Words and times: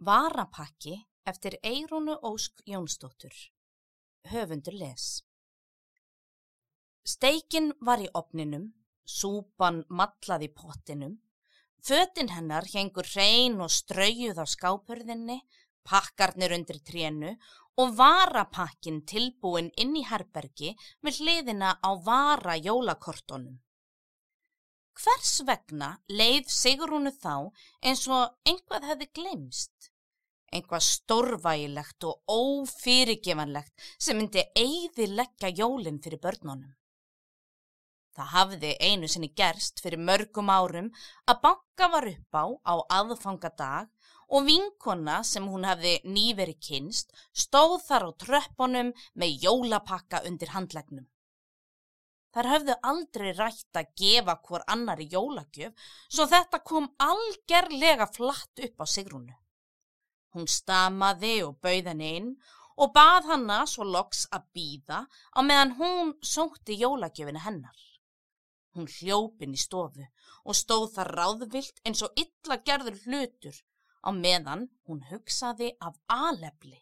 Varapakki 0.00 0.94
eftir 1.28 1.58
Eirúnu 1.62 2.14
Ósk 2.24 2.62
Jónsdóttur. 2.64 3.34
Höfundur 4.32 4.72
les. 4.72 5.20
Steikin 7.04 7.74
var 7.84 8.00
í 8.00 8.08
opninum, 8.16 8.64
súpan 9.04 9.82
matlaði 9.92 10.48
pottinum, 10.56 11.18
fötinn 11.84 12.32
hennar 12.32 12.64
hengur 12.72 13.04
hrein 13.12 13.60
og 13.60 13.68
straujuð 13.76 14.40
á 14.40 14.46
skápurðinni, 14.48 15.36
pakkarnir 15.84 16.56
undir 16.56 16.80
trénu 16.80 17.36
og 17.76 17.92
varapakkin 18.00 19.02
tilbúin 19.04 19.68
inn 19.76 19.92
í 20.00 20.06
herbergi 20.08 20.72
með 21.04 21.20
hliðina 21.20 21.76
á 21.76 21.90
vara 22.08 22.56
jólakortonum. 22.56 23.60
Hvers 24.96 25.36
vegna 25.48 25.94
leið 26.08 26.48
Sigrúnu 26.52 27.12
þá 27.12 27.52
eins 27.84 28.08
og 28.08 28.32
einhvað 28.48 28.88
hefði 28.88 29.12
glemst? 29.20 29.89
Einhvað 30.50 30.82
stórvægilegt 30.82 32.04
og 32.10 32.34
ófyrirgevanlegt 32.34 33.88
sem 34.02 34.18
myndi 34.18 34.42
eigðileggja 34.58 35.52
jólinn 35.62 36.02
fyrir 36.02 36.22
börnunum. 36.22 36.72
Það 38.16 38.32
hafði 38.34 38.70
einu 38.82 39.08
sinni 39.08 39.30
gerst 39.38 39.78
fyrir 39.84 40.02
mörgum 40.02 40.50
árum 40.50 40.90
að 41.30 41.42
banka 41.44 41.86
var 41.92 42.08
upp 42.10 42.38
á 42.42 42.44
á 42.66 42.74
aðfangadag 42.98 43.92
og 44.34 44.46
vinkona 44.46 45.20
sem 45.26 45.46
hún 45.46 45.66
hafði 45.68 45.94
nýveri 46.16 46.56
kynst 46.66 47.14
stóð 47.44 47.78
þar 47.86 48.06
á 48.06 48.10
tröppunum 48.24 48.90
með 49.14 49.46
jólapakka 49.46 50.22
undir 50.26 50.52
handlegnum. 50.54 51.06
Þar 52.34 52.50
höfðu 52.52 52.74
aldrei 52.90 53.30
rætt 53.34 53.78
að 53.78 53.94
gefa 53.98 54.36
hvort 54.46 54.68
annar 54.70 55.00
í 55.02 55.08
jólagjöf, 55.10 55.72
svo 56.06 56.26
þetta 56.30 56.60
kom 56.62 56.86
algerlega 57.02 58.06
flatt 58.06 58.62
upp 58.66 58.82
á 58.82 58.86
Sigrúnu. 58.86 59.34
Hún 60.34 60.46
stamaði 60.46 61.36
og 61.46 61.58
bauð 61.64 61.90
henni 61.90 62.10
inn 62.20 62.32
og 62.80 62.92
bað 62.96 63.30
hanna 63.32 63.60
svo 63.68 63.84
loks 63.84 64.26
að 64.36 64.46
býða 64.56 65.00
á 65.36 65.40
meðan 65.44 65.76
hún 65.80 66.12
sótti 66.32 66.78
jólagjöfinu 66.80 67.42
hennar. 67.46 67.80
Hún 68.74 68.86
hljópin 68.86 69.56
í 69.56 69.60
stofu 69.60 70.06
og 70.44 70.56
stóð 70.56 70.86
þar 70.94 71.10
ráðvilt 71.18 71.82
eins 71.84 72.04
og 72.06 72.14
illa 72.22 72.60
gerður 72.68 73.00
hlutur 73.04 73.56
á 74.06 74.08
meðan 74.14 74.68
hún 74.86 75.02
hugsaði 75.10 75.74
af 75.80 75.98
alefli 76.06 76.78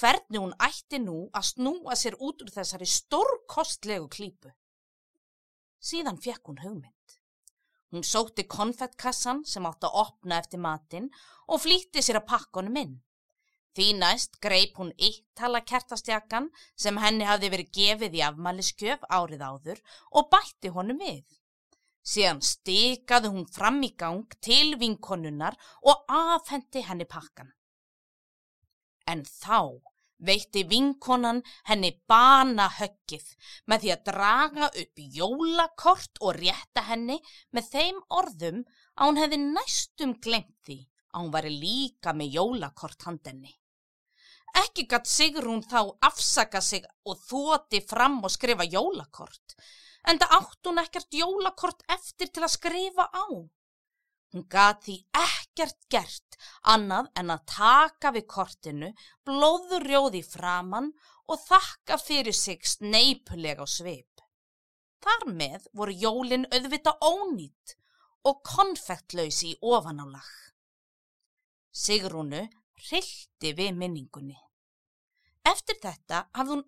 hvernig 0.00 0.38
hún 0.38 0.54
ætti 0.68 1.00
nú 1.02 1.16
að 1.34 1.48
snúa 1.50 1.96
sér 1.98 2.16
út 2.26 2.44
úr 2.44 2.52
þessari 2.54 2.86
stórkostlegu 2.88 4.08
klípu. 4.12 4.52
Síðan 5.80 6.20
fekk 6.20 6.52
hún 6.52 6.62
hugmynd. 6.64 6.99
Hún 7.90 8.04
sótti 8.06 8.44
konfettkassan 8.46 9.42
sem 9.52 9.66
átt 9.66 9.86
að 9.86 9.96
opna 10.04 10.38
eftir 10.38 10.62
matinn 10.62 11.08
og 11.50 11.62
flýtti 11.64 12.02
sér 12.04 12.20
að 12.20 12.28
pakka 12.32 12.60
honum 12.60 12.78
inn. 12.82 12.92
Því 13.74 13.86
næst 13.98 14.38
greip 14.42 14.78
hún 14.78 14.90
eittala 14.98 15.60
kertastjakan 15.66 16.48
sem 16.84 16.98
henni 17.02 17.26
hafði 17.26 17.50
verið 17.54 17.74
gefið 17.78 18.16
í 18.18 18.24
afmæliskjöf 18.26 19.04
árið 19.18 19.44
áður 19.46 19.82
og 20.10 20.30
bætti 20.32 20.72
honum 20.74 20.98
við. 21.02 21.26
Síðan 22.02 22.40
stikaði 22.42 23.30
hún 23.34 23.46
fram 23.54 23.78
í 23.86 23.92
gang 24.02 24.38
til 24.42 24.74
vinkonunnar 24.80 25.58
og 25.82 26.04
afhendi 26.08 26.82
henni 26.86 27.06
pakkan. 27.06 27.52
En 29.06 29.22
þá 29.26 29.82
veitti 30.26 30.64
vinkonan 30.68 31.40
henni 31.68 31.90
bana 32.08 32.68
höggið 32.78 33.26
með 33.70 33.84
því 33.84 33.92
að 33.94 34.04
draga 34.10 34.68
upp 34.82 35.02
jólakort 35.18 36.20
og 36.20 36.36
rétta 36.38 36.84
henni 36.90 37.18
með 37.56 37.70
þeim 37.74 38.02
orðum 38.20 38.62
að 38.96 39.06
hún 39.06 39.20
hefði 39.22 39.40
næstum 39.44 40.14
glemt 40.20 40.56
því 40.66 40.78
að 41.10 41.22
hún 41.22 41.32
var 41.34 41.48
líka 41.50 42.14
með 42.16 42.36
jólakort 42.38 43.08
handenni. 43.08 43.54
Ekki 44.60 44.86
gatt 44.90 45.06
Sigrún 45.06 45.62
þá 45.62 45.94
afsaka 46.02 46.60
sig 46.60 46.86
og 47.06 47.18
þóti 47.22 47.80
fram 47.86 48.18
og 48.24 48.32
skrifa 48.34 48.66
jólakort, 48.66 49.54
en 50.10 50.18
það 50.18 50.34
átt 50.38 50.70
hún 50.70 50.82
ekkert 50.82 51.14
jólakort 51.14 51.84
eftir 51.94 52.32
til 52.34 52.44
að 52.46 52.54
skrifa 52.56 53.06
á. 53.14 53.26
Hún 54.30 54.46
gati 54.50 54.96
því 54.96 54.96
ekkert 55.50 55.88
gert 55.90 56.36
annað 56.62 57.08
en 57.18 57.30
að 57.34 57.46
taka 57.50 58.12
við 58.14 58.26
kortinu, 58.30 58.90
blóður 59.26 59.82
rjóði 59.84 60.22
framann 60.22 60.92
og 61.26 61.40
þakka 61.42 61.98
fyrir 61.98 62.34
sig 62.34 62.62
sneipulega 62.66 63.66
sveip. 63.66 64.22
Þar 65.00 65.26
með 65.32 65.66
voru 65.72 65.92
jólin 65.92 66.46
auðvita 66.52 66.96
ónýtt 67.02 67.76
og 68.24 68.42
konfektlausi 68.44 69.54
í 69.54 69.58
ofanálag. 69.60 70.30
Sigrúnu 71.72 72.46
rilti 72.90 73.54
við 73.56 73.74
minningunni. 73.74 74.36
Eftir 75.46 75.78
þetta 75.82 76.28
hafði 76.36 76.58
hún 76.58 76.66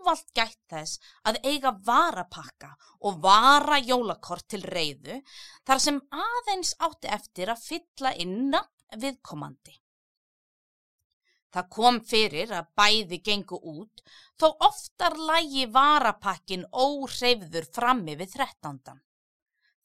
ávalt 0.00 0.32
gætt 0.34 0.60
þess 0.72 1.00
að 1.28 1.38
eiga 1.44 1.72
varapakka 1.84 2.70
og 3.06 3.20
vara 3.24 3.78
jólakort 3.78 4.46
til 4.48 4.62
reyðu 4.64 5.20
þar 5.66 5.82
sem 5.84 6.00
aðeins 6.10 6.74
átti 6.78 7.10
eftir 7.16 7.52
að 7.52 7.64
fylla 7.66 8.14
inna 8.24 8.62
viðkomandi. 8.96 9.76
Það 11.50 11.68
kom 11.74 12.00
fyrir 12.06 12.52
að 12.54 12.70
bæði 12.78 13.20
gengu 13.26 13.58
út 13.58 14.02
þó 14.38 14.48
oftar 14.66 15.16
lægi 15.18 15.66
varapakkin 15.74 16.66
óhreyfður 16.70 17.66
frammi 17.74 18.14
við 18.16 18.36
þrettándan. 18.36 19.00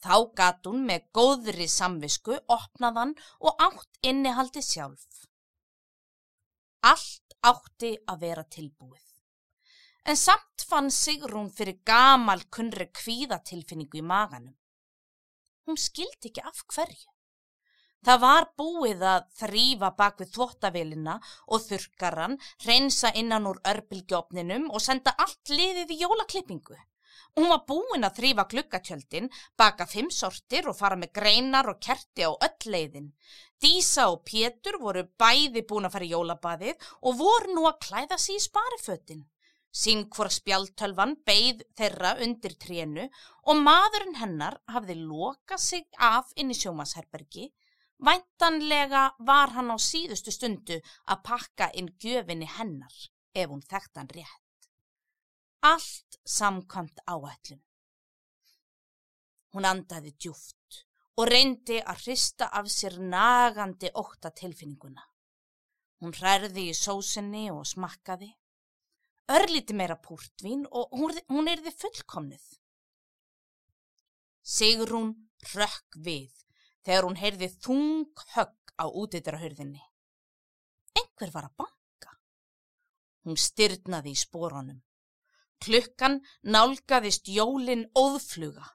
Þá 0.06 0.18
gat 0.38 0.68
hún 0.70 0.86
með 0.86 1.08
góðri 1.18 1.66
samvisku 1.72 2.38
opnaðan 2.54 3.16
og 3.42 3.58
átt 3.58 4.06
innihaldi 4.06 4.62
sjálf. 4.62 5.26
Allt 6.86 7.34
átti 7.42 7.96
að 8.06 8.22
vera 8.28 8.46
tilbúið. 8.46 9.15
En 10.06 10.18
samt 10.18 10.62
fann 10.70 10.92
Sigrún 10.94 11.48
fyrir 11.50 11.80
gamal 11.90 12.44
kunri 12.54 12.86
kvíðatilfinningu 12.94 13.98
í 13.98 14.06
maganum. 14.06 14.54
Hún 15.66 15.80
skildi 15.82 16.30
ekki 16.30 16.44
af 16.46 16.62
hverju. 16.70 17.10
Það 18.06 18.20
var 18.22 18.46
búið 18.62 19.02
að 19.10 19.24
þrýfa 19.40 19.90
bak 19.98 20.22
við 20.22 20.30
þvóttavelina 20.36 21.16
og 21.50 21.66
þurkaran, 21.66 22.38
reynsa 22.68 23.10
innan 23.18 23.50
úr 23.50 23.64
örbilgjófninum 23.72 24.70
og 24.70 24.86
senda 24.88 25.16
allt 25.26 25.50
liðið 25.50 25.96
í 25.98 26.00
jólaklippingu. 26.04 26.78
Hún 27.36 27.50
var 27.50 27.66
búin 27.66 28.06
að 28.06 28.20
þrýfa 28.22 28.46
glukkatjöldin, 28.54 29.34
baka 29.58 29.90
fimm 29.90 30.14
sortir 30.14 30.70
og 30.70 30.78
fara 30.78 31.02
með 31.02 31.16
greinar 31.18 31.74
og 31.74 31.82
kerti 31.82 32.30
á 32.30 32.32
öll 32.32 32.74
leiðin. 32.76 33.14
Dísa 33.58 34.12
og 34.14 34.22
Pétur 34.30 34.78
voru 34.86 35.08
bæði 35.18 35.66
búin 35.66 35.90
að 35.90 35.98
fara 35.98 36.06
í 36.06 36.14
jólabadið 36.14 36.92
og 37.02 37.24
voru 37.26 37.58
nú 37.58 37.66
að 37.66 37.82
klæða 37.90 38.22
sér 38.22 38.38
í 38.38 38.46
sparifötin. 38.46 39.26
Sín 39.76 40.06
hvora 40.08 40.32
spjaltölvan 40.32 41.18
beigð 41.28 41.66
þeirra 41.76 42.14
undir 42.24 42.54
trénu 42.64 43.10
og 43.52 43.58
maðurinn 43.60 44.16
hennar 44.22 44.56
hafði 44.72 44.96
lokað 45.02 45.62
sig 45.64 45.86
af 46.10 46.32
inn 46.40 46.54
í 46.54 46.56
sjómasherbergi. 46.60 47.50
Væntanlega 48.08 49.04
var 49.28 49.52
hann 49.56 49.74
á 49.76 49.78
síðustu 49.80 50.32
stundu 50.32 50.80
að 51.12 51.24
pakka 51.28 51.68
inn 51.80 51.92
gjöfinni 52.00 52.48
hennar 52.58 52.96
ef 53.36 53.52
hún 53.52 53.64
þekkt 53.68 54.00
hann 54.00 54.12
rétt. 54.16 54.70
Allt 55.72 56.20
samkvæmt 56.38 57.04
áætlun. 57.12 57.62
Hún 59.56 59.68
andaði 59.68 60.16
djúft 60.16 60.86
og 61.20 61.30
reyndi 61.32 61.82
að 61.82 62.02
hrista 62.06 62.48
af 62.60 62.72
sér 62.72 62.98
nagandi 63.00 63.92
óta 63.92 64.32
tilfinninguna. 64.32 65.04
Hún 66.00 66.16
hræði 66.16 66.70
í 66.72 66.76
sósinni 66.76 67.48
og 67.52 67.64
smakkaði. 67.68 68.32
Örlíti 69.26 69.74
meira 69.74 69.96
púrtvín 69.98 70.68
og 70.70 70.92
hún, 70.94 71.16
hún 71.34 71.48
erði 71.50 71.72
fullkomnið. 71.74 72.44
Sigrún 74.46 75.16
rökk 75.56 75.98
við 76.06 76.30
þegar 76.86 77.08
hún 77.08 77.18
heyrði 77.18 77.50
þung 77.66 78.12
högg 78.36 78.76
á 78.78 78.86
útidrahörðinni. 78.86 79.82
Engur 81.02 81.34
var 81.34 81.48
að 81.50 81.56
banka. 81.64 82.14
Hún 83.26 83.42
styrnaði 83.42 84.14
í 84.14 84.22
spórunum. 84.22 84.84
Klukkan 85.66 86.20
nálgaðist 86.46 87.32
jólin 87.34 87.88
óðfluga. 87.98 88.68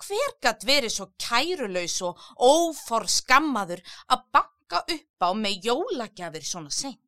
Hver 0.00 0.36
gatt 0.40 0.64
verið 0.64 0.94
svo 0.94 1.10
kærulaus 1.20 1.98
og 2.06 2.24
ófor 2.40 3.04
skammaður 3.12 3.84
að 4.08 4.24
banka 4.32 4.80
upp 4.86 5.28
á 5.28 5.30
með 5.36 5.68
jólagjafir 5.68 6.48
svona 6.48 6.72
seint? 6.72 7.04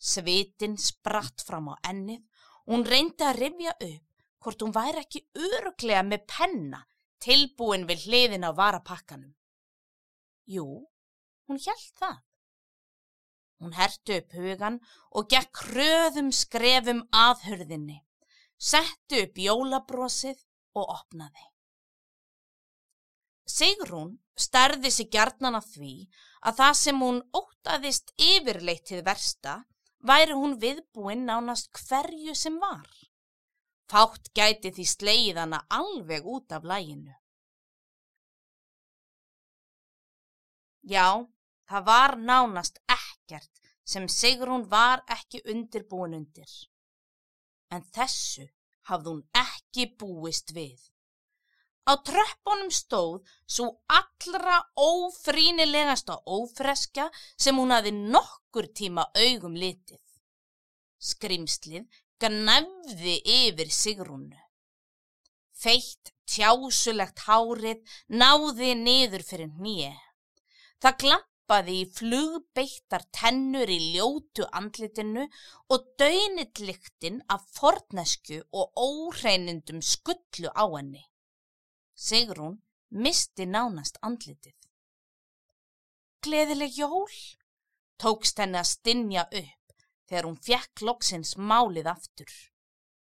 Svitin 0.00 0.78
spratt 0.80 1.44
fram 1.44 1.68
á 1.72 1.74
ennið 1.92 2.22
og 2.64 2.72
hún 2.72 2.86
reyndi 2.88 3.26
að 3.26 3.40
rifja 3.42 3.74
upp 3.76 4.06
hvort 4.40 4.62
hún 4.64 4.72
væri 4.72 5.02
ekki 5.04 5.20
öruglega 5.36 6.02
með 6.08 6.24
penna 6.32 6.80
tilbúin 7.20 7.84
við 7.88 8.06
hliðin 8.08 8.48
á 8.48 8.50
varapakkanum. 8.56 9.34
Jú, 10.48 10.66
hún 11.46 11.60
hjælt 11.60 11.92
það. 12.00 12.18
Hún 13.60 13.76
hertu 13.76 14.16
upp 14.16 14.32
hugan 14.32 14.78
og 15.12 15.28
gekk 15.28 15.60
hröðum 15.68 16.30
skrefum 16.32 17.02
að 17.12 17.44
hörðinni, 17.50 17.98
settu 18.56 19.20
upp 19.26 19.36
jólabrósið 19.36 20.40
og 20.80 20.94
opnaði. 20.96 21.44
Sigrún 23.44 24.14
stærði 24.38 24.90
sig 24.94 25.10
gjarnan 25.12 25.58
af 25.58 25.66
því 25.74 25.94
að 26.48 26.60
það 26.62 26.76
sem 26.80 27.02
hún 27.04 27.20
ótaðist 27.36 28.14
yfirleitt 28.16 28.86
til 28.88 29.02
versta 29.04 29.58
væri 30.08 30.34
hún 30.36 30.56
viðbúinn 30.62 31.26
nánast 31.28 31.70
hverju 31.76 32.34
sem 32.34 32.58
var. 32.60 32.88
Fátt 33.90 34.30
gæti 34.36 34.70
því 34.76 34.86
sleið 34.86 35.40
hana 35.42 35.64
alveg 35.78 36.26
út 36.26 36.52
af 36.56 36.64
læginu. 36.64 37.14
Já, 40.82 41.26
það 41.68 41.86
var 41.86 42.16
nánast 42.16 42.80
ekkert 42.88 43.60
sem 43.84 44.06
Sigrún 44.08 44.64
var 44.70 45.02
ekki 45.10 45.42
undirbúin 45.52 46.14
undir. 46.14 46.52
En 47.70 47.82
þessu 47.94 48.46
hafði 48.88 49.10
hún 49.12 49.24
ekki 49.36 49.90
búist 49.98 50.54
við. 50.54 50.89
Á 51.88 51.92
tröppunum 52.06 52.70
stóð 52.70 53.22
svo 53.46 53.70
allra 53.88 54.58
ófrínilegasta 54.76 56.20
ófreskja 56.26 57.08
sem 57.36 57.56
hún 57.56 57.72
hafi 57.74 57.92
nokkur 57.96 58.68
tíma 58.76 59.06
augum 59.24 59.56
litið. 59.56 60.02
Skrimslið 61.00 61.88
gnæfði 62.20 63.16
yfir 63.24 63.72
Sigrúnu. 63.72 64.38
Feitt 65.56 66.12
tjásulegt 66.28 67.24
hárið 67.26 67.80
náði 68.22 68.74
niður 68.76 69.24
fyrir 69.24 69.50
nýje. 69.64 69.92
Það 70.80 70.98
glampaði 71.02 71.74
í 71.80 71.88
flugbeittar 71.96 73.04
tennur 73.16 73.72
í 73.72 73.78
ljótu 73.96 74.46
andlitinu 74.60 75.26
og 75.72 75.88
döynitliktinn 76.00 77.20
af 77.34 77.44
fornesku 77.56 78.40
og 78.52 78.84
óreinundum 78.84 79.82
skullu 79.84 80.52
á 80.52 80.64
henni. 80.76 81.09
Sigrún 82.00 82.56
misti 82.88 83.44
nánast 83.46 83.98
andlitið. 84.06 84.56
Gleðileg 86.24 86.78
jól, 86.80 87.12
tókst 88.00 88.40
henni 88.40 88.60
að 88.60 88.70
stinja 88.70 89.26
upp 89.28 89.84
þegar 90.08 90.28
hún 90.28 90.40
fjekk 90.46 90.84
loksins 90.88 91.36
málið 91.36 91.90
aftur. 91.92 92.32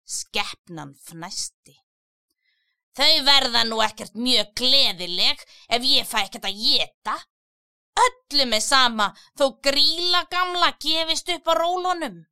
Skeppnan 0.03 0.94
fnæsti. 1.00 1.77
Þau 2.94 3.24
verða 3.25 3.63
nú 3.65 3.80
ekkert 3.81 4.19
mjög 4.19 4.51
gleðileg 4.59 5.39
ef 5.77 5.88
ég 5.89 6.09
fæ 6.09 6.19
ekkert 6.25 6.51
að 6.51 6.59
geta, 6.62 7.15
Öllu 8.03 8.45
með 8.50 8.63
sama 8.65 9.06
þó 9.39 9.45
gríla 9.65 10.24
gamla 10.29 10.71
gefist 10.86 11.29
upp 11.33 11.50
á 11.51 11.53
rólunum. 11.59 12.24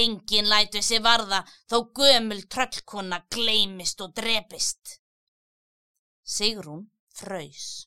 Engin 0.00 0.48
lætu 0.48 0.82
sér 0.84 1.02
varða 1.04 1.40
þó 1.70 1.78
gömul 1.98 2.42
tröllkonna 2.52 3.22
gleimist 3.34 4.00
og 4.04 4.12
drepist. 4.18 5.00
Sigrún 6.24 6.86
fröys. 7.12 7.86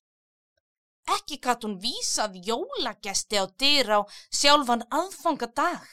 Ekki 1.08 1.40
gatt 1.44 1.64
hún 1.66 1.78
vísað 1.82 2.36
jólagesti 2.48 3.40
á 3.42 3.46
dyr 3.62 3.90
á 3.98 4.00
sjálfan 4.30 4.84
aðfangadag. 5.00 5.86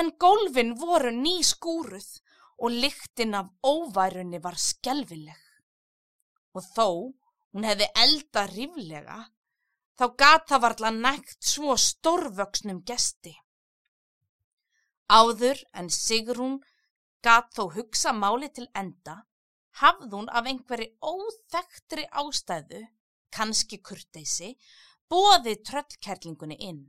En 0.00 0.10
gólfin 0.18 0.74
voru 0.78 1.12
ný 1.14 1.36
skúruð 1.44 2.08
og 2.62 2.70
lyktin 2.82 3.34
af 3.34 3.50
óværunni 3.62 4.40
var 4.42 4.58
skelvileg. 4.58 5.42
Og 6.56 6.62
þó 6.74 6.88
hún 7.52 7.66
hefði 7.68 7.90
elda 8.04 8.46
ríflega 8.50 9.18
þá 9.98 10.06
gata 10.18 10.58
varla 10.62 10.90
nægt 10.90 11.42
svo 11.52 11.76
stórvöksnum 11.78 12.80
gesti. 12.86 13.34
Áður 15.10 15.60
en 15.78 15.90
Sigrún 15.90 16.56
gat 17.22 17.52
þó 17.54 17.68
hugsa 17.76 18.12
máli 18.12 18.48
til 18.54 18.66
enda, 18.74 19.22
hafð 19.80 20.12
hún 20.16 20.28
af 20.30 20.48
einhverju 20.50 20.90
óþektri 21.02 22.04
ástæðu, 22.22 22.82
kannski 23.34 23.80
kurteysi, 23.82 24.54
bóði 25.10 25.56
tröllkerlingunni 25.66 26.58
inn. 26.68 26.84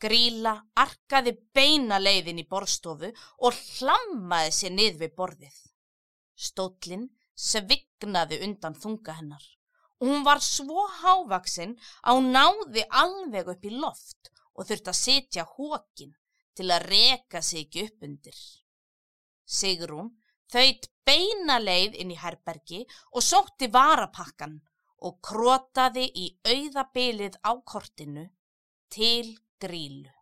Gríla 0.00 0.52
arkaði 0.76 1.32
beina 1.56 1.98
leiðin 2.00 2.42
í 2.42 2.46
borstofu 2.48 3.10
og 3.48 3.60
hlammaði 3.78 4.52
sér 4.52 4.74
nið 4.76 4.98
við 5.02 5.14
borðið. 5.20 5.60
Stóllin 6.36 7.06
svignaði 7.36 8.42
undan 8.44 8.76
þunga 8.76 9.16
hennar. 9.20 9.44
Hún 10.00 10.24
var 10.24 10.42
svo 10.44 10.84
hávaksinn 11.00 11.72
að 12.02 12.18
hún 12.18 12.28
náði 12.36 12.84
alveg 13.02 13.48
upp 13.54 13.64
í 13.64 13.72
loft 13.72 14.30
og 14.52 14.68
þurfti 14.68 14.92
að 14.92 15.00
setja 15.00 15.46
hókin 15.56 16.12
til 16.56 16.68
að 16.72 16.86
reka 16.90 17.42
sig 17.44 17.80
upp 17.84 18.04
undir. 18.04 18.36
Sigrún 19.46 20.12
þauðt 20.52 20.88
beina 21.06 21.58
leið 21.62 21.96
inn 22.02 22.12
í 22.14 22.18
herbergi 22.20 22.82
og 23.12 23.24
sótti 23.24 23.68
varapakkan 23.72 24.58
og 25.06 25.18
krótaði 25.28 26.06
í 26.24 26.26
auðabilið 26.46 27.38
á 27.46 27.52
kortinu 27.64 28.26
til 28.92 29.36
grílu. 29.60 30.12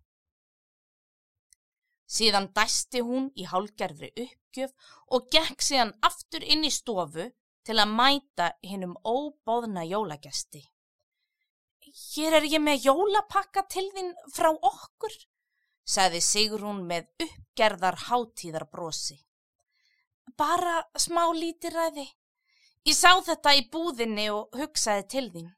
Síðan 2.15 2.51
dæsti 2.55 3.01
hún 3.03 3.31
í 3.35 3.47
hálgerfri 3.49 4.11
uppgjöf 4.27 4.75
og 5.17 5.31
gekk 5.35 5.65
síðan 5.65 5.95
aftur 6.07 6.45
inn 6.45 6.67
í 6.67 6.71
stofu 6.71 7.31
til 7.65 7.79
að 7.81 7.95
mæta 7.99 8.51
hinnum 8.63 8.95
óbóðna 9.03 9.87
jólagesti. 9.89 10.63
Hér 11.85 12.41
er 12.41 12.47
ég 12.49 12.63
með 12.63 12.89
jólapakka 12.89 13.65
til 13.73 13.87
þín 13.95 14.13
frá 14.35 14.51
okkur, 14.53 15.15
sagði 15.85 16.21
Sigrún 16.25 16.85
með 16.89 17.09
uppgerðar 17.27 17.99
hátíðar 18.09 18.69
brosi. 18.71 19.19
Bara 20.39 20.83
smá 20.99 21.27
lítiræði. 21.33 22.07
Ég 22.85 22.97
sá 22.97 23.13
þetta 23.25 23.55
í 23.57 23.67
búðinni 23.73 24.29
og 24.33 24.57
hugsaði 24.59 25.05
til 25.15 25.27
þín. 25.35 25.51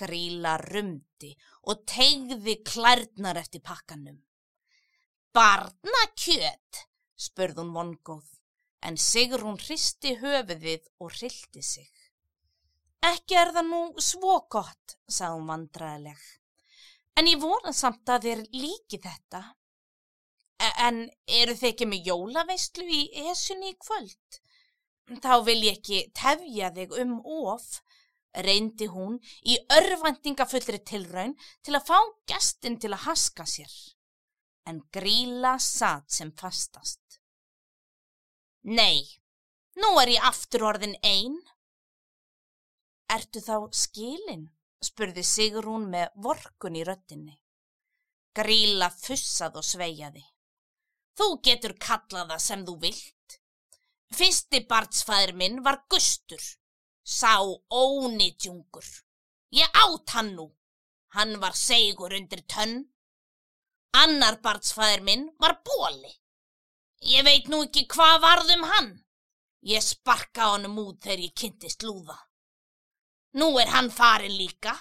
Gríla 0.00 0.56
rumdi 0.62 1.34
og 1.68 1.84
tegði 1.88 2.60
klærnar 2.64 3.40
eftir 3.40 3.60
pakkanum. 3.64 4.20
Barnakjöt, 5.36 6.86
spurðun 7.20 7.74
vongóð 7.74 8.40
en 8.86 8.96
Sigrún 8.96 9.58
hristi 9.60 10.14
höfuðið 10.20 10.86
og 11.04 11.12
hrilti 11.12 11.62
sig. 11.62 11.88
Ekki 13.04 13.36
er 13.40 13.52
það 13.56 13.68
nú 13.68 13.80
svo 14.04 14.40
gott, 14.52 14.96
sagði 15.08 15.38
hún 15.38 15.50
vandræðileg, 15.52 16.20
en 17.16 17.30
ég 17.30 17.40
vona 17.40 17.72
samt 17.76 18.08
að 18.12 18.28
þér 18.28 18.42
líki 18.56 19.00
þetta. 19.00 19.42
E, 20.60 20.68
en 20.86 21.04
eru 21.40 21.54
þið 21.56 21.70
ekki 21.72 21.88
með 21.88 22.10
jólaveistlu 22.10 22.84
í 22.84 23.02
esunni 23.30 23.72
í 23.72 23.78
kvöld? 23.80 24.40
Þá 25.24 25.32
vil 25.46 25.60
ég 25.64 25.78
ekki 25.78 26.02
tefja 26.14 26.68
þig 26.76 26.92
um 27.02 27.16
of, 27.24 27.80
reyndi 28.46 28.86
hún 28.92 29.16
í 29.42 29.56
örvendingafullri 29.74 30.78
tilraun 30.86 31.32
til 31.66 31.74
að 31.74 31.88
fá 31.88 31.98
gestin 32.30 32.76
til 32.78 32.92
að 32.94 33.06
haska 33.08 33.46
sér. 33.48 33.72
En 34.68 34.82
gríla 34.94 35.56
satt 35.58 36.12
sem 36.14 36.30
fastast. 36.38 37.18
Nei, 38.62 39.02
nú 39.80 39.94
er 40.02 40.12
ég 40.14 40.28
aftur 40.28 40.68
orðin 40.68 40.94
einn. 41.02 41.40
Ertu 43.10 43.42
þá 43.42 43.56
skilin? 43.74 44.50
spurði 44.80 45.24
Sigrún 45.26 45.88
með 45.92 46.12
vorkun 46.24 46.76
í 46.78 46.84
röttinni. 46.86 47.34
Gríla 48.36 48.88
fussað 48.94 49.58
og 49.60 49.66
sveiaði. 49.66 50.22
Þú 51.18 51.28
getur 51.46 51.74
kallaða 51.86 52.38
sem 52.38 52.64
þú 52.66 52.76
vilt. 52.84 53.38
Fyrsti 54.14 54.62
barnsfæður 54.70 55.34
minn 55.40 55.60
var 55.66 55.82
Gustur, 55.90 56.42
sá 57.04 57.38
ónitjungur. 57.70 58.86
Ég 59.54 59.82
átt 59.84 60.14
hann 60.16 60.34
nú, 60.38 60.46
hann 61.16 61.38
var 61.42 61.54
segur 61.58 62.14
undir 62.14 62.42
tönn. 62.46 62.88
Annar 64.02 64.40
barnsfæður 64.42 65.06
minn 65.06 65.28
var 65.38 65.60
Bóli, 65.66 66.12
Ég 67.00 67.24
veit 67.24 67.46
nú 67.48 67.62
ekki 67.64 67.86
hvað 67.88 68.18
varðum 68.20 68.64
hann. 68.68 68.90
Ég 69.64 69.80
sparka 69.84 70.50
honum 70.52 70.76
út 70.82 71.00
þegar 71.04 71.22
ég 71.24 71.34
kynntist 71.34 71.84
lúða. 71.84 72.16
Nú 73.40 73.56
er 73.60 73.72
hann 73.72 73.88
farin 73.90 74.36
líka. 74.36 74.74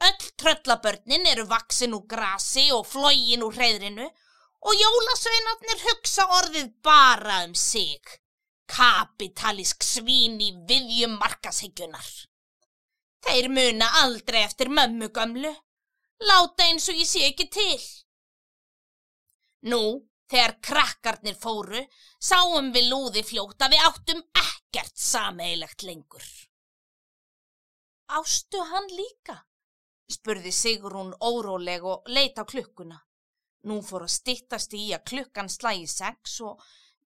Öll 0.00 0.28
tröllabörnin 0.38 1.26
eru 1.26 1.46
vaksin 1.50 1.94
úr 1.96 2.06
grasi 2.06 2.70
og 2.72 2.86
flógin 2.86 3.42
úr 3.42 3.56
hreðrinu 3.58 4.06
og 4.60 4.76
jólasveinarnir 4.76 5.84
hugsa 5.86 6.26
orðið 6.38 6.72
bara 6.84 7.44
um 7.46 7.54
sig. 7.54 8.02
Kapitalísk 8.70 9.82
svín 9.82 10.36
í 10.40 10.52
viðjum 10.68 11.16
markashyggjunar. 11.18 12.10
Þeir 13.26 13.48
muna 13.52 13.88
aldrei 14.02 14.44
eftir 14.44 14.70
mömmu 14.70 15.10
gamlu. 15.14 15.50
Láta 16.28 16.68
eins 16.68 16.86
og 16.92 17.00
ég 17.00 17.08
sé 17.08 17.24
ekki 17.30 17.48
til. 17.50 17.80
Nú, 19.72 19.82
Þegar 20.30 20.52
krakkarnir 20.62 21.34
fóru, 21.34 21.80
sáum 22.22 22.68
við 22.74 22.86
lúði 22.92 23.22
fljóta 23.26 23.66
við 23.72 23.82
áttum 23.82 24.20
ekkert 24.38 24.94
sameilegt 24.94 25.82
lengur. 25.82 26.26
Ástu 28.14 28.62
hann 28.70 28.86
líka? 28.94 29.40
spurði 30.10 30.52
Sigrún 30.54 31.10
óróleg 31.18 31.82
og 31.86 32.06
leita 32.10 32.46
á 32.46 32.50
klukkuna. 32.52 32.98
Nú 33.68 33.80
fór 33.84 34.06
að 34.06 34.14
stittast 34.14 34.72
í 34.76 34.86
að 34.96 35.04
klukkan 35.10 35.50
slægi 35.52 35.88
sex 35.92 36.38
og 36.46 36.62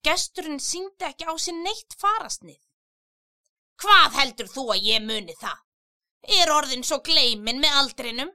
gesturinn 0.07 0.61
síndi 0.63 1.09
ekki 1.09 1.27
á 1.27 1.35
sér 1.35 1.59
neitt 1.59 1.97
farasnið. 1.99 2.61
Hvað 3.83 4.19
heldur 4.21 4.51
þú 4.53 4.65
að 4.75 4.87
ég 4.87 5.03
muni 5.03 5.35
það? 5.41 5.59
Er 6.39 6.53
orðin 6.55 6.87
svo 6.87 7.01
gleimin 7.05 7.61
með 7.61 7.79
aldrinum? 7.81 8.31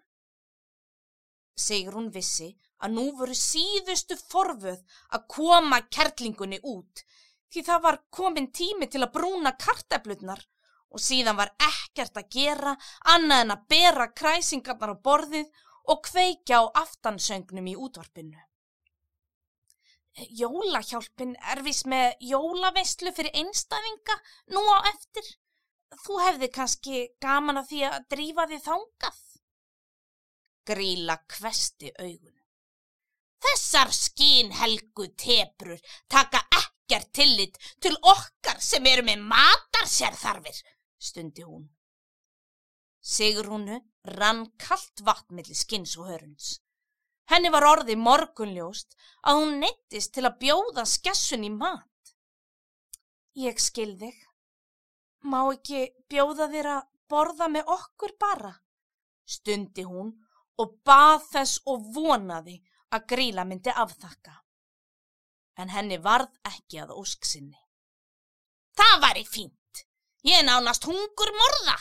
Sigrún 1.59 2.09
vissi 2.11 2.49
að 2.83 2.93
nú 2.95 3.05
voru 3.19 3.35
síðustu 3.35 4.17
forfuð 4.19 4.83
að 5.15 5.25
koma 5.35 5.81
kerlingunni 5.91 6.59
út 6.63 7.03
því 7.49 7.63
það 7.65 7.81
var 7.85 7.97
komin 8.13 8.51
tími 8.55 8.87
til 8.91 9.01
að 9.03 9.13
brúna 9.15 9.55
karteflutnar 9.63 10.43
og 10.89 11.01
síðan 11.03 11.37
var 11.37 11.51
ekkert 11.65 12.17
að 12.21 12.29
gera 12.35 12.75
annað 13.13 13.43
en 13.43 13.55
að 13.55 13.65
bera 13.73 14.07
kræsingarnar 14.21 14.95
á 14.95 15.03
borðið 15.07 15.49
og 15.89 16.03
kveikja 16.05 16.61
á 16.61 16.63
aftansöngnum 16.83 17.67
í 17.71 17.75
útvarpinu. 17.85 18.37
Jólahjálpin 20.39 21.35
er 21.53 21.61
viss 21.63 21.85
með 21.87 22.17
jólaveistlu 22.31 23.13
fyrir 23.15 23.35
einstafinga 23.41 24.17
nú 24.55 24.63
á 24.75 24.77
eftir. 24.91 25.29
Þú 26.03 26.19
hefði 26.21 26.49
kannski 26.53 27.05
gaman 27.23 27.61
að 27.61 27.71
því 27.71 27.79
að 27.87 28.03
drífa 28.13 28.45
þið 28.51 28.65
þángað. 28.67 29.21
Gríla 30.69 31.15
kvesti 31.35 31.93
augun. 31.97 32.35
Þessar 33.39 33.93
skínhelgu 33.95 35.07
tebrur 35.17 35.79
taka 36.11 36.43
ekkert 36.59 37.13
tillit 37.15 37.57
til 37.81 37.95
okkar 38.03 38.59
sem 38.61 38.85
eru 38.91 39.05
með 39.07 39.23
matarsérþarfir, 39.31 40.61
stundi 40.99 41.47
hún. 41.47 41.69
Sigrúnu 42.99 43.79
rann 44.19 44.45
kallt 44.59 45.03
vatnmiðli 45.05 45.55
skins 45.55 45.95
og 45.97 46.09
hörns. 46.11 46.59
Henni 47.29 47.51
var 47.53 47.67
orði 47.67 47.95
morgunljóst 47.99 48.95
að 49.29 49.39
hún 49.39 49.59
neittist 49.61 50.13
til 50.15 50.25
að 50.25 50.39
bjóða 50.41 50.85
skessun 50.89 51.45
í 51.45 51.51
mat. 51.53 52.13
Ég 53.37 53.59
skil 53.61 53.93
þig. 53.99 54.15
Má 55.29 55.43
ekki 55.51 55.83
bjóða 56.09 56.49
þér 56.49 56.71
að 56.73 56.87
borða 57.11 57.47
með 57.53 57.69
okkur 57.75 58.15
bara? 58.19 58.53
Stundi 59.29 59.85
hún 59.85 60.11
og 60.59 60.75
bað 60.85 61.27
þess 61.29 61.61
og 61.69 61.85
vonaði 61.95 62.57
að 62.95 63.05
gríla 63.13 63.45
myndi 63.45 63.71
afþakka. 63.71 64.33
En 65.61 65.69
henni 65.69 65.99
varð 66.01 66.33
ekki 66.49 66.81
að 66.81 66.95
ósksinni. 66.97 67.59
Það 68.79 68.95
var 69.03 69.19
í 69.19 69.25
fínt. 69.27 69.85
Ég 70.25 70.43
nánast 70.47 70.87
hungur 70.87 71.31
morða, 71.35 71.77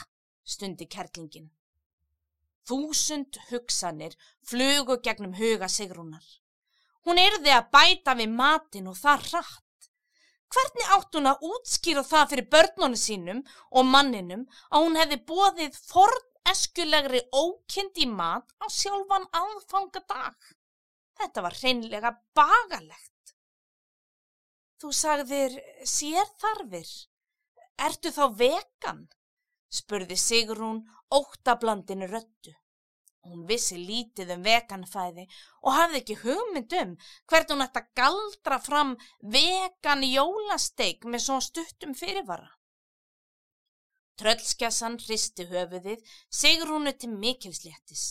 stundi 0.48 0.88
kerlingin. 0.90 1.48
Þúsund 2.68 3.38
hugsanir 3.48 4.16
flugu 4.44 4.98
gegnum 5.04 5.34
huga 5.38 5.68
Sigrúnar. 5.72 6.24
Hún 7.06 7.20
erði 7.22 7.54
að 7.56 7.70
bæta 7.72 8.14
við 8.18 8.34
matin 8.36 8.90
og 8.90 8.98
það 8.98 9.26
rætt. 9.32 9.88
Hvernig 10.52 10.92
átt 10.96 11.16
hún 11.16 11.28
að 11.30 11.44
útskýra 11.48 12.04
það 12.08 12.30
fyrir 12.32 12.48
börnunum 12.52 13.00
sínum 13.00 13.40
og 13.70 13.88
manninum 13.88 14.46
að 14.68 14.84
hún 14.84 14.96
hefði 15.00 15.18
bóðið 15.30 15.78
forneskulegri 15.90 17.22
ókynd 17.32 18.00
í 18.04 18.08
mat 18.08 18.52
á 18.60 18.66
sjálfan 18.72 19.28
aðfangadag? 19.42 20.38
Þetta 21.18 21.44
var 21.44 21.56
hreinlega 21.60 22.14
bagalegt. 22.36 23.34
Þú 24.78 24.92
sagðir 24.94 25.56
sér 25.88 26.28
þarfir. 26.40 26.90
Ertu 27.88 28.12
þá 28.14 28.24
vegan? 28.38 29.06
Spurði 29.68 30.16
Sigrún 30.16 30.82
óttablandinu 31.12 32.08
röttu. 32.08 32.54
Hún 33.28 33.44
vissi 33.48 33.76
lítið 33.76 34.30
um 34.36 34.44
veganfæði 34.46 35.24
og 35.66 35.74
hafði 35.76 36.00
ekki 36.02 36.16
hugmynd 36.22 36.76
um 36.82 36.94
hvert 37.28 37.50
hún 37.52 37.64
ætti 37.64 37.82
að 37.82 37.90
galdra 38.00 38.58
fram 38.64 38.94
vegan 39.34 40.04
jólasteik 40.06 41.04
með 41.04 41.24
svo 41.26 41.40
stuttum 41.44 41.92
fyrirvara. 41.98 42.48
Tröllskjassan 44.18 44.96
hristi 45.04 45.46
höfuðið, 45.50 46.00
Sigrúnu 46.40 46.94
til 46.98 47.12
mikilsléttis. 47.12 48.06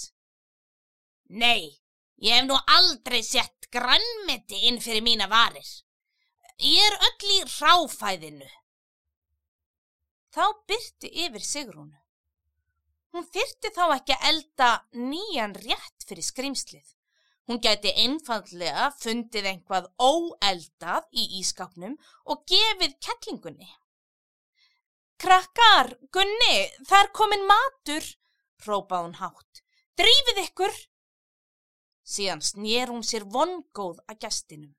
Nei, 1.28 1.82
ég 2.24 2.38
hef 2.38 2.46
nú 2.48 2.56
aldrei 2.78 3.20
sett 3.26 3.68
grannmeti 3.74 4.62
inn 4.70 4.80
fyrir 4.84 5.04
mína 5.04 5.28
varir. 5.28 5.68
Ég 6.58 6.86
er 6.86 6.96
öll 7.10 7.34
í 7.36 7.42
ráfæðinu. 7.58 8.48
Þá 10.34 10.44
byrti 10.70 11.12
yfir 11.26 11.44
Sigrúnu. 11.44 11.98
Hún 13.16 13.26
þyrti 13.34 13.72
þá 13.74 13.84
ekki 13.96 14.16
að 14.18 14.26
elda 14.30 14.70
nýjan 14.94 15.56
rétt 15.64 16.06
fyrir 16.08 16.26
skrimslið. 16.28 16.94
Hún 17.48 17.62
gæti 17.64 17.94
einfallega 18.04 18.90
fundið 19.00 19.48
einhvað 19.54 19.88
óeldað 20.04 21.08
í 21.16 21.24
ískapnum 21.40 21.96
og 22.28 22.44
gefið 22.52 22.98
kettlingunni. 23.00 23.70
Krakkar, 25.18 25.94
Gunni, 26.14 26.58
það 26.86 27.00
er 27.00 27.14
komin 27.16 27.48
matur, 27.50 28.10
rópað 28.68 29.08
hún 29.08 29.16
hátt. 29.22 29.64
Drífið 29.98 30.44
ykkur! 30.44 30.76
Síðan 32.08 32.44
snýr 32.46 32.92
hún 32.92 33.02
sér 33.08 33.26
vongóð 33.26 34.04
að 34.06 34.20
gestinum. 34.28 34.76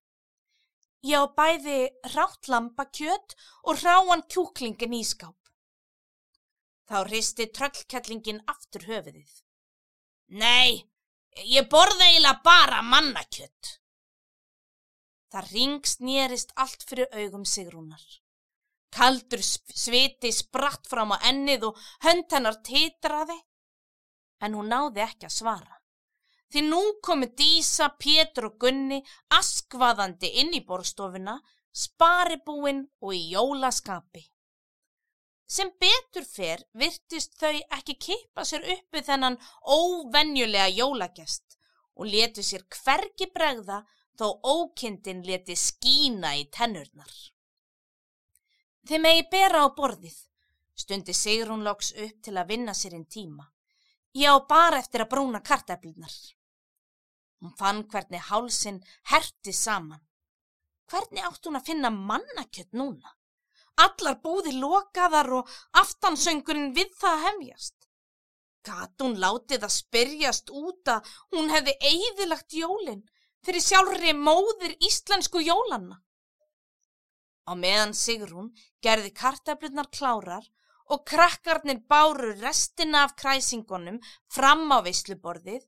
Ég 1.09 1.25
á 1.25 1.27
bæði 1.41 1.79
ráttlampa 2.13 2.85
kjött 2.99 3.35
og 3.65 3.81
ráan 3.81 4.25
kjúklingin 4.29 4.97
ískáp. 4.99 5.37
Þá 6.89 6.97
hristi 7.07 7.47
tröllkellingin 7.57 8.43
aftur 8.53 8.85
höfuðið. 8.91 9.33
Nei, 10.43 10.85
ég 11.49 11.69
borða 11.73 12.09
eiginlega 12.09 12.43
bara 12.45 12.83
mannakjött. 12.85 13.79
Það 15.33 15.51
ringst 15.55 16.05
nýrist 16.05 16.53
allt 16.57 16.85
fyrir 16.89 17.09
augum 17.23 17.45
Sigrúnar. 17.45 18.05
Kaldur 18.93 19.43
sviti 19.45 20.33
spratt 20.33 20.89
fram 20.89 21.13
á 21.13 21.21
ennið 21.31 21.69
og 21.69 21.83
hönd 22.05 22.33
hennar 22.33 22.57
titraði, 22.65 23.37
en 24.41 24.57
hún 24.57 24.73
náði 24.73 25.05
ekki 25.05 25.29
að 25.29 25.37
svara. 25.37 25.78
Því 26.49 26.63
nú 26.65 26.81
komu 27.05 27.29
Dísa, 27.37 27.91
Pétur 28.01 28.49
og 28.49 28.59
Gunni 28.63 29.03
askvaðandi 29.37 30.31
inn 30.41 30.55
í 30.57 30.63
borstofuna, 30.65 31.37
sparibúin 31.73 32.87
og 33.05 33.13
í 33.13 33.21
jólaskapi. 33.35 34.23
Sem 35.49 35.71
betur 35.81 36.25
fer 36.29 36.65
virtist 36.81 37.37
þau 37.41 37.55
ekki 37.77 37.95
kippa 38.07 38.45
sér 38.49 38.65
uppi 38.75 39.01
þennan 39.05 39.39
óvenjulega 39.65 40.69
jólagest 40.77 41.57
og 41.97 42.09
letu 42.13 42.45
sér 42.45 42.65
hvergi 42.69 43.29
bregða 43.35 43.83
þó 44.19 44.27
ókindin 44.45 45.23
leti 45.25 45.57
skína 45.57 46.35
í 46.37 46.49
tennurnar. 46.53 47.13
Þeim 48.89 49.05
megi 49.05 49.25
bera 49.31 49.65
á 49.65 49.69
borðið, 49.77 50.17
stundi 50.77 51.13
Sigrún 51.13 51.65
loks 51.65 51.93
upp 51.93 52.21
til 52.25 52.37
að 52.37 52.53
vinna 52.53 52.75
sér 52.75 52.97
einn 52.97 53.09
tíma. 53.09 53.49
Ég 54.17 54.33
á 54.33 54.37
bara 54.49 54.81
eftir 54.81 55.05
að 55.05 55.13
brúna 55.13 55.41
karteflunar. 55.45 56.15
Hún 57.41 57.55
fann 57.59 57.85
hvernig 57.91 58.23
hálsin 58.31 58.81
herti 59.11 59.53
saman. 59.53 60.03
Hvernig 60.91 61.25
átt 61.29 61.47
hún 61.47 61.59
að 61.59 61.69
finna 61.71 61.91
mannakjött 61.95 62.73
núna? 62.73 63.15
Allar 63.79 64.17
búði 64.25 64.55
lokaðar 64.59 65.31
og 65.41 65.53
aftansöngurinn 65.83 66.73
við 66.75 66.91
það 66.99 67.23
hefjast. 67.27 67.77
Gat 68.67 69.05
hún 69.05 69.15
látið 69.23 69.69
að 69.69 69.77
spyrjast 69.77 70.51
út 70.51 70.91
að 70.95 71.13
hún 71.35 71.53
hefði 71.53 71.77
eigðilagt 71.93 72.57
jólinn 72.59 73.05
fyrir 73.47 73.63
sjálfri 73.63 74.15
móðir 74.19 74.75
íslensku 74.89 75.41
jólanna. 75.45 76.01
Á 77.49 77.53
meðan 77.55 77.95
Sigrún 77.97 78.51
gerði 78.85 79.13
kartaflutnar 79.21 79.89
klárar 79.95 80.45
og 80.93 81.05
krakkarnir 81.09 81.81
báru 81.89 82.35
restina 82.43 83.05
af 83.07 83.15
kræsingunum 83.17 84.01
fram 84.35 84.67
á 84.75 84.83
veisluborðið, 84.85 85.63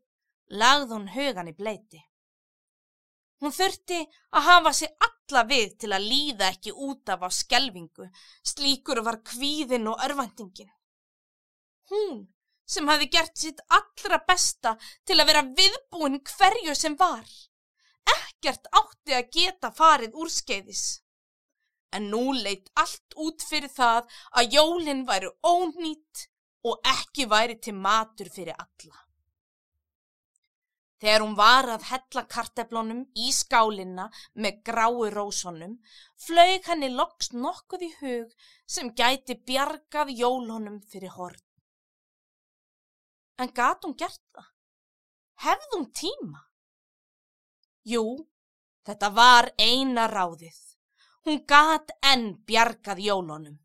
lagði 0.51 0.95
hún 0.95 1.11
hugan 1.15 1.51
í 1.51 1.55
bleiti. 1.57 2.01
Hún 3.41 3.55
þurfti 3.57 4.01
að 4.37 4.47
hafa 4.47 4.73
sig 4.77 4.91
alla 5.07 5.45
við 5.49 5.77
til 5.81 5.93
að 5.97 6.09
líða 6.13 6.51
ekki 6.53 6.75
út 6.89 7.09
af 7.15 7.23
á 7.25 7.29
skelvingu, 7.33 8.09
slíkur 8.45 9.01
var 9.07 9.23
kvíðin 9.25 9.89
og 9.89 10.03
örvendingin. 10.05 10.69
Hún 11.91 12.27
sem 12.71 12.89
hafi 12.89 13.09
gert 13.11 13.39
sitt 13.39 13.63
allra 13.77 14.21
besta 14.27 14.77
til 15.09 15.17
að 15.19 15.31
vera 15.33 15.47
viðbúin 15.59 16.21
hverju 16.23 16.75
sem 16.79 16.97
var, 17.01 17.25
ekkert 18.15 18.69
átti 18.83 19.17
að 19.17 19.31
geta 19.37 19.73
farið 19.75 20.19
úr 20.21 20.31
skeiðis. 20.31 20.85
En 21.97 22.07
nú 22.13 22.31
leitt 22.37 22.69
allt 22.79 23.17
út 23.19 23.43
fyrir 23.43 23.73
það 23.73 24.07
að 24.39 24.55
jólinn 24.55 25.07
væri 25.09 25.33
ónýtt 25.43 26.29
og 26.69 26.91
ekki 26.93 27.27
væri 27.27 27.57
til 27.59 27.75
matur 27.75 28.31
fyrir 28.31 28.55
alla. 28.55 29.10
Þegar 31.01 31.23
hún 31.25 31.37
var 31.37 31.69
að 31.73 31.87
hella 31.89 32.23
karteflónum 32.29 33.05
í 33.17 33.31
skálinna 33.33 34.11
með 34.45 34.59
grái 34.69 35.13
rósonum, 35.15 35.79
flög 36.21 36.67
henni 36.69 36.91
loks 36.93 37.33
nokkuð 37.33 37.87
í 37.87 37.91
hug 38.01 38.35
sem 38.69 38.91
gæti 38.93 39.39
bjargað 39.49 40.13
jólunum 40.19 40.77
fyrir 40.93 41.15
horn. 41.17 41.41
En 43.41 43.49
gat 43.57 43.87
hún 43.87 43.97
gert 43.97 44.21
það? 44.37 44.51
Hefði 45.41 45.71
hún 45.73 45.87
tíma? 45.97 46.43
Jú, 47.89 48.05
þetta 48.85 49.09
var 49.17 49.49
eina 49.57 50.05
ráðið. 50.13 50.59
Hún 51.25 51.41
gat 51.49 51.95
enn 52.05 52.35
bjargað 52.45 53.01
jólunum. 53.07 53.57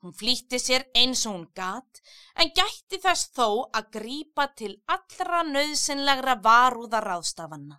Hún 0.00 0.14
flýtti 0.16 0.58
sér 0.58 0.86
eins 0.96 1.26
og 1.28 1.34
hún 1.34 1.46
gat 1.56 2.00
en 2.40 2.52
gætti 2.56 3.00
þess 3.02 3.32
þó 3.36 3.48
að 3.76 3.90
grípa 3.96 4.46
til 4.56 4.72
allra 4.94 5.42
nöðsynlegra 5.44 6.38
varúðaráðstafanna. 6.46 7.76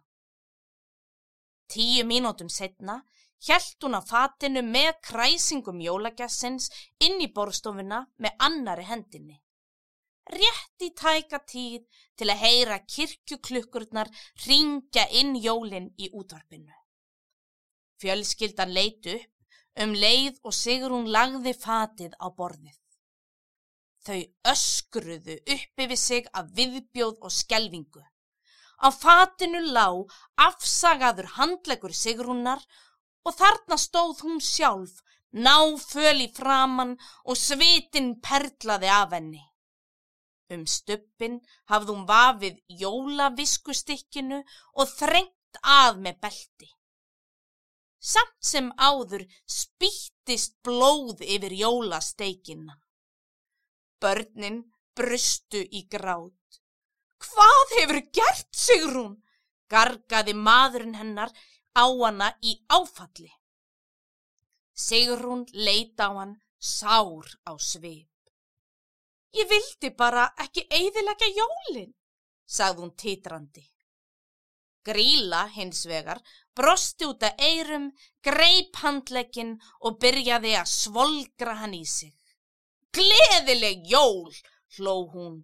Tíu 1.71 2.03
mínútum 2.05 2.49
setna 2.49 2.99
hjælt 3.45 3.81
hún 3.81 3.97
á 3.97 4.01
fatinu 4.05 4.61
með 4.61 4.91
kræsingum 5.07 5.79
jólagjassins 5.81 6.69
inn 7.05 7.17
í 7.25 7.31
borstofuna 7.33 8.03
með 8.21 8.37
annari 8.47 8.85
hendinni. 8.91 9.37
Rétt 10.31 10.85
í 10.85 10.91
tæka 10.93 11.39
tíð 11.51 11.81
til 12.19 12.29
að 12.29 12.41
heyra 12.43 12.77
kirkjuklukkurnar 12.85 14.11
ringja 14.45 15.07
inn 15.19 15.33
jólinn 15.35 15.89
í 15.97 16.11
útvarpinu. 16.13 16.75
Fjölskyldan 18.01 18.73
leitu 18.77 19.17
upp 19.17 19.30
um 19.79 19.93
leið 19.95 20.39
og 20.43 20.55
Sigrún 20.55 21.09
lagði 21.15 21.53
fatið 21.57 22.15
á 22.19 22.27
borðið. 22.29 22.77
Þau 24.05 24.21
öskruðu 24.51 25.37
uppi 25.55 25.87
við 25.91 25.99
sig 25.99 26.29
af 26.33 26.49
viðbjóð 26.57 27.19
og 27.21 27.31
skelvingu. 27.31 28.01
Á 28.81 28.89
fatinu 28.89 29.61
lág 29.75 30.09
afsagaður 30.41 31.29
handlegur 31.37 31.93
Sigrúnar 31.93 32.63
og 33.25 33.37
þarna 33.37 33.77
stóð 33.77 34.23
hún 34.25 34.41
sjálf, 34.41 35.03
náföl 35.31 36.25
í 36.25 36.31
framann 36.33 36.97
og 37.23 37.37
svitin 37.37 38.15
perlaði 38.25 38.89
af 38.89 39.13
henni. 39.15 39.43
Um 40.51 40.65
stöppin 40.67 41.37
hafði 41.71 41.93
hún 41.93 42.07
vafið 42.09 42.57
jólaviskustykkinu 42.81 44.41
og 44.41 44.89
þrengt 44.97 45.61
að 45.61 46.01
með 46.07 46.19
belti. 46.25 46.73
Samt 48.01 48.37
sem 48.41 48.71
áður 48.81 49.27
spýttist 49.45 50.55
blóð 50.65 51.21
yfir 51.21 51.53
jólasteikina. 51.53 52.79
Börnin 54.01 54.63
brustu 54.97 55.61
í 55.61 55.85
grát. 55.85 56.61
Hvað 57.21 57.75
hefur 57.77 58.01
gert 58.17 58.49
Sigrún? 58.57 59.19
Gargaði 59.69 60.33
maðurinn 60.33 60.97
hennar 60.97 61.29
á 61.77 61.85
hana 61.85 62.31
í 62.41 62.57
áfalli. 62.67 63.29
Sigrún 64.73 65.45
leita 65.53 66.09
á 66.09 66.17
hann 66.17 66.33
sár 66.57 67.29
á 67.45 67.53
svip. 67.61 68.09
Ég 69.31 69.47
vildi 69.47 69.93
bara 69.95 70.25
ekki 70.43 70.65
eiðilegja 70.67 71.29
jólinn, 71.37 71.93
sagði 72.45 72.81
hún 72.81 72.95
titrandi. 72.97 73.70
Gríla 74.87 75.45
hins 75.55 75.85
vegar 75.85 76.21
brosti 76.57 77.05
út 77.07 77.23
að 77.23 77.43
eirum, 77.47 77.91
greip 78.25 78.81
handlegin 78.81 79.53
og 79.85 79.99
byrjaði 80.01 80.55
að 80.59 80.71
svolgra 80.73 81.55
hann 81.61 81.75
í 81.77 81.85
sig. 81.85 82.13
Gleðileg 82.91 83.85
jól, 83.87 84.33
hló 84.77 84.95
hún 85.13 85.37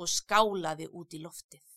og 0.00 0.10
skálaði 0.10 0.88
út 0.92 1.14
í 1.14 1.20
loftið. 1.24 1.73